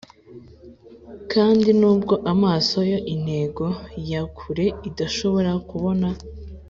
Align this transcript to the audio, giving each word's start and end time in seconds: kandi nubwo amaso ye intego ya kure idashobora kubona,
kandi 1.31 1.69
nubwo 1.79 2.13
amaso 2.33 2.77
ye 2.89 2.97
intego 3.13 3.65
ya 4.11 4.21
kure 4.37 4.65
idashobora 4.89 5.51
kubona, 5.69 6.07